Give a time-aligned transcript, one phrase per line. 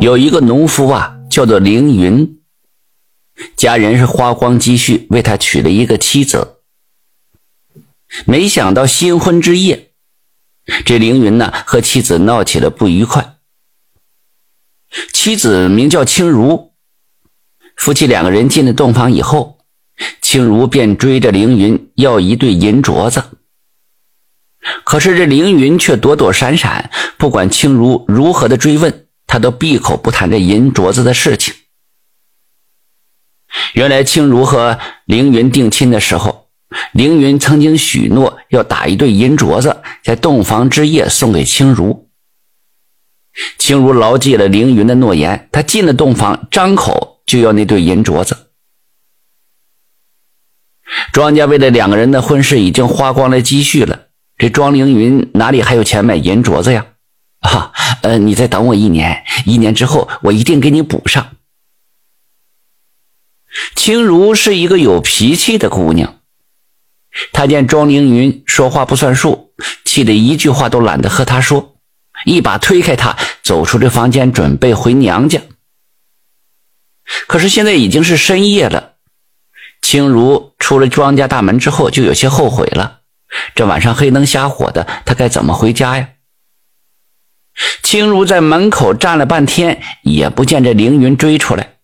[0.00, 2.38] 有一个农夫啊，叫做凌云，
[3.56, 6.58] 家人是花光积蓄为他娶了一个妻子。
[8.24, 9.90] 没想到新婚之夜，
[10.84, 13.36] 这凌云呢和妻子闹起了不愉快。
[15.12, 16.72] 妻子名叫青如，
[17.76, 19.58] 夫妻两个人进了洞房以后，
[20.20, 23.22] 青如便追着凌云要一对银镯子。
[24.84, 29.05] 可是这凌云却躲躲闪闪，不管青如如何的追问。
[29.26, 31.54] 他都闭口不谈这银镯子的事情。
[33.74, 36.48] 原来青如和凌云定亲的时候，
[36.92, 42.10] 凌云曾经许诺要打一对银镯子，在洞房之夜送给青如。
[43.58, 48.50] 青如牢记了凌云的诺言，他进了洞房，张口就要那对银镯子。
[51.12, 54.06] 庄家为了两个人的婚事已经花光了积蓄了，
[54.38, 56.86] 这庄凌云哪里还有钱买银镯子呀？
[57.40, 57.72] 啊，
[58.06, 61.34] 呃，你再等我一年，一年之后我一定给你补上。
[63.74, 66.20] 青如是一个有脾气的姑娘，
[67.32, 69.52] 她见庄凌云说话不算数，
[69.84, 71.78] 气得一句话都懒得和他说，
[72.24, 75.40] 一把推开他，走出这房间，准备回娘家。
[77.26, 78.92] 可是现在已经是深夜了，
[79.82, 83.00] 青如出了庄家大门之后，就有些后悔了。
[83.56, 86.10] 这晚上黑灯瞎火的，她该怎么回家呀？
[87.88, 91.74] 青如在门口站了半天，也不见这凌云追出来。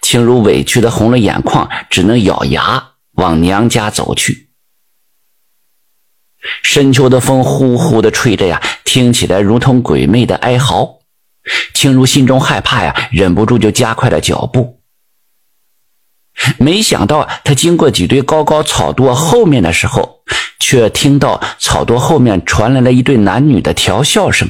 [0.00, 4.50] 青如委屈的红了眼眶，只能咬牙往娘家走去。
[6.62, 11.00] 深秋的风呼呼的吹着呀，听起来如同鬼魅的哀嚎。
[11.74, 14.82] 青如心中害怕呀，忍不住就加快了脚步。
[16.58, 20.20] 没想到，他经过几堆高高草垛后面的时候，
[20.60, 24.48] 却听到草垛后面传来了一对男女的调笑声。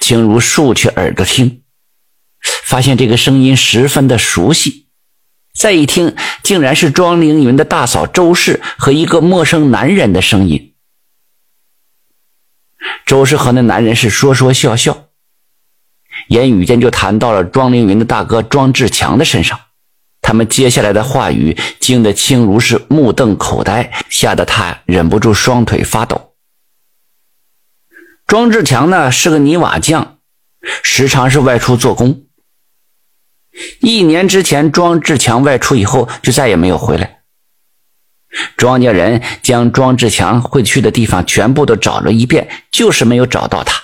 [0.00, 1.62] 青如竖起耳朵听，
[2.64, 4.88] 发现这个声音十分的熟悉。
[5.54, 10.74] 再一听，竟然是庄凌云的大嫂周氏和一个陌生男人的声音。
[13.06, 15.06] 周氏和那男人是说说笑笑，
[16.28, 19.60] 言语间就谈到了庄凌云的大哥庄志强的身上。
[20.20, 26.23] 他们接下来的话语惊得青如是目瞪口呆，吓得他忍不住双腿发抖。
[28.34, 30.18] 庄志强呢是个泥瓦匠，
[30.82, 32.24] 时常是外出做工。
[33.78, 37.20] 一年之前，庄志强外出以后就再也没有回来。
[38.56, 43.80] 庄家人将庄志强会去的地方全部都找了一遍，就是没有找到他。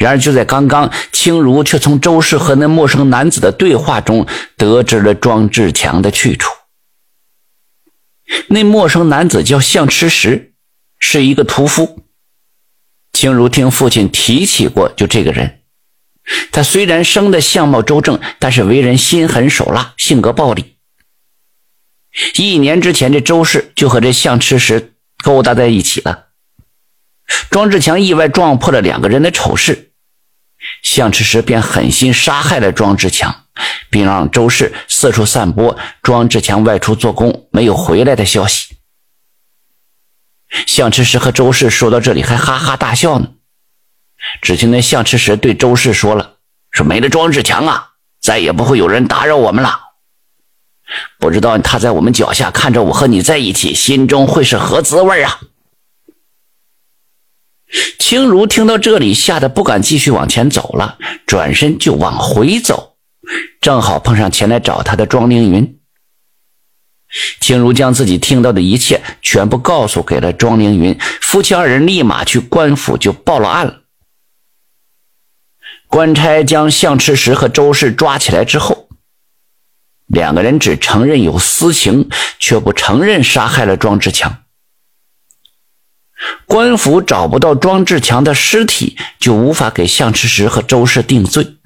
[0.00, 4.26] 然而就在刚刚，青如却从周氏和那陌生男子的对话中
[4.56, 6.50] 得知了庄志强的去处。
[8.48, 10.54] 那陌生男子叫向吃石，
[10.98, 12.00] 是一个屠夫。
[13.22, 15.60] 青如听父亲提起过，就这个人，
[16.50, 20.64] 他虽然生的相貌周正，但是为人心狠手辣，性格暴戾。
[22.34, 26.30] 一年之前，这周氏就和这向吃石勾搭在一起了。
[27.48, 29.92] 庄志强意外撞破了两个人的丑事，
[30.82, 33.44] 向吃石便狠心杀害了庄志强，
[33.88, 38.71] 并让周氏四处散播庄志强外出做工没有回来的消息。
[40.66, 43.30] 向吃石和周氏说到这里还哈哈大笑呢。
[44.40, 46.34] 只听那向吃石对周氏说了
[46.70, 47.90] ：“说没了庄志强啊，
[48.20, 49.80] 再也不会有人打扰我们了。
[51.18, 55.40] 不知道他在我们脚下看着我和你在一起，心中会是何滋味啊？”
[57.98, 62.96] 青如听到这里，吓得不敢继续往前走了，转身就往回走，
[63.62, 65.80] 正好碰上前来找他的庄凌云。
[67.40, 73.82] 青如将自己听到的一切全部告诉给了庄凌云，夫妻二人立马去官府就报了案了。
[75.88, 78.88] 官差将向赤石和周氏抓起来之后，
[80.06, 82.08] 两个人只承认有私情，
[82.38, 84.38] 却不承认杀害了庄志强。
[86.46, 91.58] 官府找不到庄志强的尸体，就无法给向赤石和周氏定罪。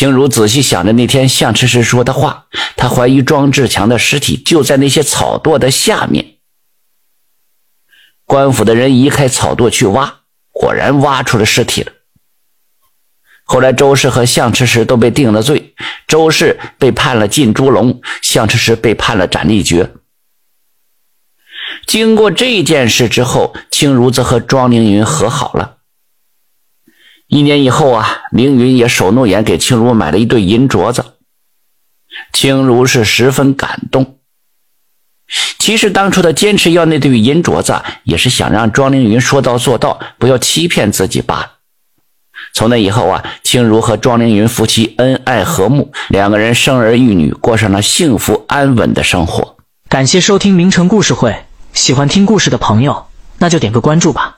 [0.00, 6.38] 青如仔细想着那天向赤石说的话，他怀疑庄志强的尸体就在那些草垛的下面。
[8.24, 10.20] 官府的人移开草垛去挖，
[10.52, 11.92] 果然挖出了尸体了。
[13.44, 15.74] 后来周氏和向赤石都被定了罪，
[16.06, 19.92] 周氏被判了进猪笼，向赤石被判了斩立决。
[21.84, 25.79] 经过这件事之后，青如则和庄凌云和好了。
[27.30, 31.14] 一年以后啊，凌云也守诺言，给青如买了一对银镯子。
[32.32, 34.18] 青如是十分感动。
[35.56, 41.52] 其实当初他坚持要那对银镯子，也是想让庄凌云说到做到，不要欺骗自己罢了。
[42.52, 49.56] 从那以后啊，青如和庄凌云夫妻恩爱和睦，两个人生儿育女，过上了幸福安稳的生活。
[49.88, 51.44] 感谢收听名城故事会，
[51.74, 53.06] 喜欢听故事的朋友，
[53.38, 54.29] 那就点个关注吧。